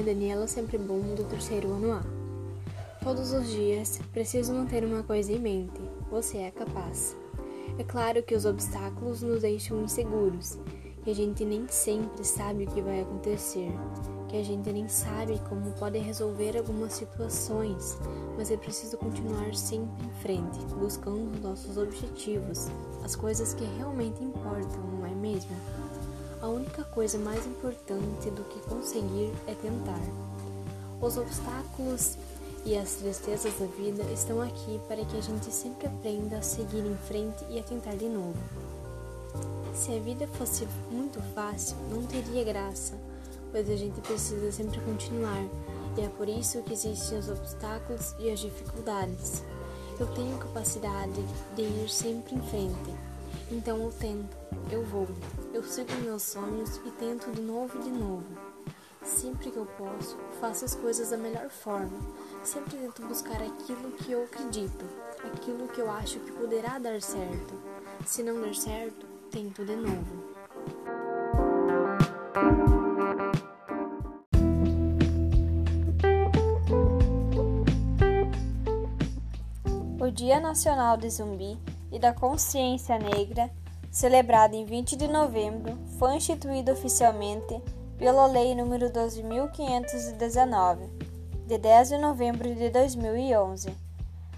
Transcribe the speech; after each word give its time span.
é 0.00 0.02
Daniela 0.02 0.46
Bom, 0.86 1.14
do 1.14 1.24
terceiro 1.24 1.72
ano 1.72 1.92
A. 1.92 2.02
Todos 3.04 3.34
os 3.34 3.50
dias, 3.50 4.00
preciso 4.12 4.54
manter 4.54 4.82
uma 4.82 5.02
coisa 5.02 5.30
em 5.30 5.38
mente: 5.38 5.78
você 6.10 6.38
é 6.38 6.50
capaz. 6.50 7.14
É 7.78 7.84
claro 7.84 8.22
que 8.22 8.34
os 8.34 8.46
obstáculos 8.46 9.20
nos 9.20 9.42
deixam 9.42 9.82
inseguros, 9.82 10.58
que 11.04 11.10
a 11.10 11.14
gente 11.14 11.44
nem 11.44 11.68
sempre 11.68 12.24
sabe 12.24 12.64
o 12.64 12.66
que 12.66 12.80
vai 12.80 13.02
acontecer, 13.02 13.70
que 14.28 14.38
a 14.38 14.42
gente 14.42 14.72
nem 14.72 14.88
sabe 14.88 15.38
como 15.50 15.70
pode 15.72 15.98
resolver 15.98 16.56
algumas 16.56 16.94
situações, 16.94 17.98
mas 18.38 18.50
é 18.50 18.56
preciso 18.56 18.96
continuar 18.96 19.54
sempre 19.54 20.06
em 20.06 20.22
frente, 20.22 20.64
buscando 20.76 21.30
os 21.30 21.40
nossos 21.40 21.76
objetivos, 21.76 22.68
as 23.04 23.14
coisas 23.14 23.52
que 23.52 23.64
realmente 23.76 24.24
importam, 24.24 24.82
não 24.98 25.06
é 25.06 25.14
mesmo? 25.14 25.54
A 26.42 26.48
única 26.48 26.82
coisa 26.84 27.18
mais 27.18 27.46
importante 27.46 28.30
do 28.30 28.42
que 28.44 28.60
conseguir 28.60 29.30
é 29.46 29.54
tentar. 29.54 30.00
Os 30.98 31.18
obstáculos 31.18 32.16
e 32.64 32.78
as 32.78 32.94
tristezas 32.94 33.52
da 33.58 33.66
vida 33.66 34.02
estão 34.10 34.40
aqui 34.40 34.80
para 34.88 35.04
que 35.04 35.18
a 35.18 35.20
gente 35.20 35.52
sempre 35.52 35.86
aprenda 35.86 36.38
a 36.38 36.42
seguir 36.42 36.84
em 36.86 36.96
frente 37.06 37.44
e 37.50 37.58
a 37.58 37.62
tentar 37.62 37.94
de 37.94 38.08
novo. 38.08 38.38
Se 39.74 39.94
a 39.94 40.00
vida 40.00 40.26
fosse 40.28 40.66
muito 40.90 41.20
fácil, 41.34 41.76
não 41.90 42.04
teria 42.04 42.42
graça, 42.42 42.94
pois 43.52 43.68
a 43.68 43.76
gente 43.76 44.00
precisa 44.00 44.50
sempre 44.50 44.80
continuar, 44.80 45.44
e 45.98 46.00
é 46.00 46.08
por 46.08 46.26
isso 46.26 46.62
que 46.62 46.72
existem 46.72 47.18
os 47.18 47.28
obstáculos 47.28 48.14
e 48.18 48.30
as 48.30 48.40
dificuldades. 48.40 49.42
Eu 49.98 50.06
tenho 50.14 50.38
capacidade 50.38 51.22
de 51.54 51.62
ir 51.62 51.88
sempre 51.90 52.34
em 52.34 52.40
frente, 52.40 52.94
então 53.50 53.76
eu 53.82 53.92
tento, 53.92 54.36
eu 54.70 54.84
vou, 54.84 55.08
eu 55.52 55.62
sigo 55.62 55.92
meus 56.04 56.22
sonhos 56.22 56.76
e 56.86 56.90
tento 56.92 57.30
de 57.32 57.40
novo 57.40 57.78
e 57.78 57.82
de 57.82 57.90
novo. 57.90 58.24
Sempre 59.02 59.50
que 59.50 59.56
eu 59.56 59.66
posso, 59.66 60.16
faço 60.40 60.64
as 60.64 60.74
coisas 60.74 61.10
da 61.10 61.16
melhor 61.16 61.48
forma. 61.48 61.98
Sempre 62.44 62.76
tento 62.76 63.02
buscar 63.02 63.42
aquilo 63.42 63.92
que 63.92 64.12
eu 64.12 64.24
acredito, 64.24 64.84
aquilo 65.24 65.66
que 65.68 65.80
eu 65.80 65.90
acho 65.90 66.20
que 66.20 66.32
poderá 66.32 66.78
dar 66.78 67.00
certo. 67.00 67.54
Se 68.06 68.22
não 68.22 68.40
der 68.40 68.54
certo, 68.54 69.06
tento 69.30 69.64
de 69.64 69.74
novo. 69.74 70.30
O 79.98 80.10
Dia 80.10 80.40
Nacional 80.40 80.96
de 80.96 81.08
Zumbi 81.10 81.58
e 81.90 81.98
da 81.98 82.12
Consciência 82.12 82.98
Negra, 82.98 83.50
celebrado 83.90 84.54
em 84.54 84.64
20 84.64 84.96
de 84.96 85.08
novembro, 85.08 85.76
foi 85.98 86.16
instituído 86.16 86.72
oficialmente 86.72 87.60
pela 87.98 88.26
Lei 88.26 88.54
nº 88.54 88.90
12.519, 88.90 90.88
de 91.46 91.58
10 91.58 91.88
de 91.88 91.98
novembro 91.98 92.54
de 92.54 92.70
2011. 92.70 93.74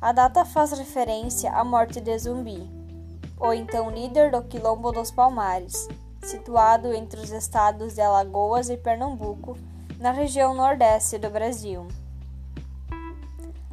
A 0.00 0.12
data 0.12 0.44
faz 0.44 0.72
referência 0.72 1.50
à 1.52 1.64
morte 1.64 2.00
de 2.00 2.18
Zumbi, 2.18 2.70
ou 3.38 3.54
então 3.54 3.90
líder 3.90 4.30
do 4.30 4.42
Quilombo 4.42 4.92
dos 4.92 5.10
Palmares, 5.10 5.88
situado 6.22 6.92
entre 6.92 7.20
os 7.20 7.30
estados 7.30 7.94
de 7.94 8.00
Alagoas 8.00 8.68
e 8.68 8.76
Pernambuco, 8.76 9.56
na 9.98 10.10
região 10.10 10.52
nordeste 10.52 11.16
do 11.16 11.30
Brasil. 11.30 11.86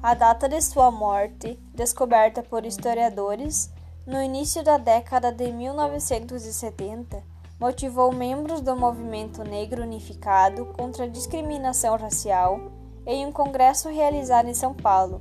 A 0.00 0.14
data 0.14 0.48
de 0.48 0.62
sua 0.62 0.92
morte, 0.92 1.58
descoberta 1.74 2.40
por 2.40 2.64
historiadores 2.64 3.68
no 4.06 4.22
início 4.22 4.62
da 4.62 4.78
década 4.78 5.32
de 5.32 5.50
1970, 5.50 7.20
motivou 7.58 8.14
membros 8.14 8.60
do 8.60 8.76
movimento 8.76 9.42
negro 9.42 9.82
unificado 9.82 10.66
contra 10.66 11.04
a 11.04 11.08
discriminação 11.08 11.96
racial 11.96 12.70
em 13.04 13.26
um 13.26 13.32
congresso 13.32 13.88
realizado 13.88 14.48
em 14.48 14.54
São 14.54 14.72
Paulo, 14.72 15.20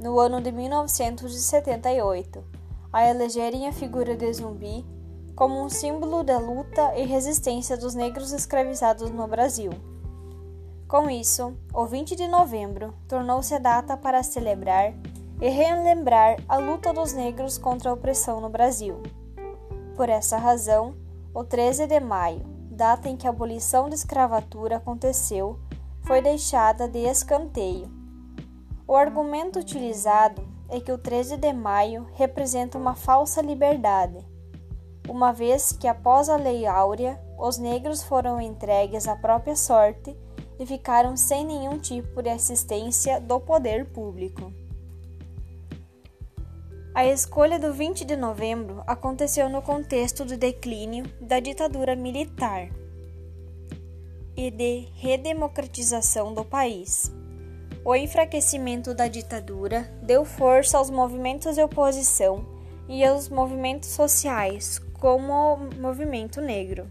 no 0.00 0.18
ano 0.18 0.40
de 0.40 0.50
1978, 0.50 2.42
a 2.90 3.06
elegerem 3.06 3.68
a 3.68 3.72
figura 3.72 4.16
de 4.16 4.32
Zumbi 4.32 4.86
como 5.36 5.62
um 5.62 5.68
símbolo 5.68 6.22
da 6.22 6.38
luta 6.38 6.94
e 6.96 7.04
resistência 7.04 7.76
dos 7.76 7.94
negros 7.94 8.32
escravizados 8.32 9.10
no 9.10 9.28
Brasil. 9.28 9.93
Com 10.94 11.10
isso, 11.10 11.56
o 11.72 11.86
20 11.86 12.14
de 12.14 12.28
novembro 12.28 12.94
tornou-se 13.08 13.52
a 13.52 13.58
data 13.58 13.96
para 13.96 14.22
celebrar 14.22 14.94
e 15.40 15.48
relembrar 15.48 16.36
a 16.48 16.56
luta 16.56 16.92
dos 16.92 17.12
negros 17.12 17.58
contra 17.58 17.90
a 17.90 17.94
opressão 17.94 18.40
no 18.40 18.48
Brasil. 18.48 19.02
Por 19.96 20.08
essa 20.08 20.38
razão, 20.38 20.94
o 21.34 21.42
13 21.42 21.88
de 21.88 21.98
maio, 21.98 22.42
data 22.70 23.08
em 23.08 23.16
que 23.16 23.26
a 23.26 23.30
abolição 23.30 23.88
da 23.88 23.96
escravatura 23.96 24.76
aconteceu, 24.76 25.58
foi 26.02 26.22
deixada 26.22 26.86
de 26.86 27.00
escanteio. 27.00 27.90
O 28.86 28.94
argumento 28.94 29.58
utilizado 29.58 30.46
é 30.68 30.78
que 30.78 30.92
o 30.92 30.98
13 30.98 31.38
de 31.38 31.52
maio 31.52 32.06
representa 32.12 32.78
uma 32.78 32.94
falsa 32.94 33.42
liberdade, 33.42 34.24
uma 35.08 35.32
vez 35.32 35.72
que 35.72 35.88
após 35.88 36.28
a 36.28 36.36
Lei 36.36 36.66
Áurea, 36.66 37.20
os 37.36 37.58
negros 37.58 38.04
foram 38.04 38.40
entregues 38.40 39.08
à 39.08 39.16
própria 39.16 39.56
sorte 39.56 40.16
e 40.58 40.66
ficaram 40.66 41.16
sem 41.16 41.44
nenhum 41.44 41.78
tipo 41.78 42.22
de 42.22 42.30
assistência 42.30 43.20
do 43.20 43.40
poder 43.40 43.86
público. 43.86 44.52
A 46.94 47.04
escolha 47.06 47.58
do 47.58 47.72
20 47.72 48.04
de 48.04 48.14
novembro 48.14 48.82
aconteceu 48.86 49.48
no 49.48 49.60
contexto 49.60 50.24
do 50.24 50.36
declínio 50.36 51.04
da 51.20 51.40
ditadura 51.40 51.96
militar 51.96 52.68
e 54.36 54.50
de 54.50 54.88
redemocratização 54.94 56.32
do 56.32 56.44
país. 56.44 57.12
O 57.84 57.94
enfraquecimento 57.94 58.94
da 58.94 59.08
ditadura 59.08 59.82
deu 60.02 60.24
força 60.24 60.78
aos 60.78 60.88
movimentos 60.88 61.56
de 61.56 61.62
oposição 61.62 62.46
e 62.88 63.04
aos 63.04 63.28
movimentos 63.28 63.88
sociais, 63.88 64.78
como 64.94 65.32
o 65.32 65.80
movimento 65.80 66.40
negro. 66.40 66.88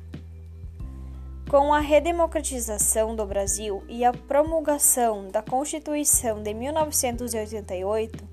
Com 1.49 1.73
a 1.73 1.79
redemocratização 1.79 3.15
do 3.15 3.25
Brasil 3.25 3.83
e 3.87 4.03
a 4.03 4.11
promulgação 4.11 5.27
da 5.27 5.41
Constituição 5.41 6.41
de 6.41 6.53
1988, 6.53 8.23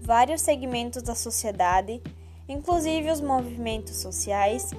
vários 0.00 0.42
segmentos 0.42 1.02
da 1.02 1.14
sociedade, 1.14 2.00
inclusive 2.48 3.10
os 3.10 3.20
movimentos 3.20 3.96
sociais, 3.96 4.70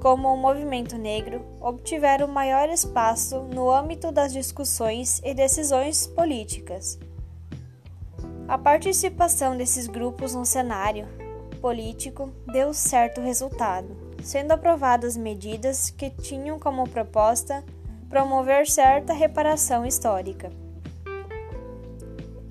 como 0.00 0.32
o 0.32 0.36
movimento 0.36 0.96
negro, 0.96 1.44
obtiveram 1.60 2.28
maior 2.28 2.68
espaço 2.68 3.40
no 3.40 3.70
âmbito 3.70 4.12
das 4.12 4.32
discussões 4.32 5.20
e 5.24 5.34
decisões 5.34 6.06
políticas. 6.06 6.98
A 8.46 8.56
participação 8.56 9.56
desses 9.56 9.88
grupos 9.88 10.34
no 10.34 10.46
cenário 10.46 11.08
político 11.60 12.32
deu 12.46 12.72
certo 12.72 13.20
resultado, 13.20 14.07
sendo 14.22 14.52
aprovadas 14.52 15.16
medidas 15.16 15.90
que 15.90 16.10
tinham 16.10 16.58
como 16.58 16.88
proposta 16.88 17.64
promover 18.08 18.68
certa 18.68 19.12
reparação 19.12 19.84
histórica. 19.84 20.50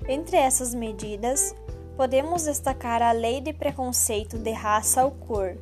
Entre 0.08 0.36
essas 0.36 0.74
medidas, 0.74 1.54
podemos 1.96 2.44
destacar 2.44 3.02
a 3.02 3.10
Lei 3.12 3.40
de 3.40 3.52
Preconceito 3.52 4.38
de 4.38 4.52
Raça 4.52 5.04
ou 5.04 5.10
Cor, 5.10 5.56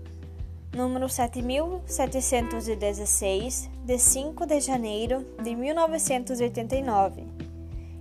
número 0.72 1.08
7716, 1.08 3.70
de 3.84 3.98
5 3.98 4.46
de 4.46 4.60
janeiro 4.60 5.26
de 5.42 5.56
1989, 5.56 7.24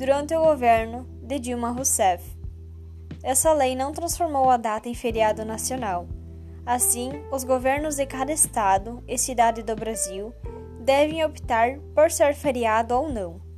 durante 0.00 0.34
o 0.34 0.40
governo 0.40 1.06
de 1.22 1.38
Dilma 1.38 1.72
Rousseff. 1.72 2.24
Essa 3.22 3.52
lei 3.52 3.76
não 3.76 3.92
transformou 3.92 4.48
a 4.48 4.56
data 4.56 4.88
em 4.88 4.94
feriado 4.94 5.44
nacional. 5.44 6.08
Assim, 6.64 7.10
os 7.30 7.44
governos 7.44 7.96
de 7.96 8.06
cada 8.06 8.32
estado 8.32 9.04
e 9.06 9.18
cidade 9.18 9.62
do 9.62 9.76
Brasil 9.76 10.32
devem 10.80 11.22
optar 11.22 11.78
por 11.94 12.10
ser 12.10 12.34
feriado 12.34 12.94
ou 12.94 13.10
não. 13.10 13.49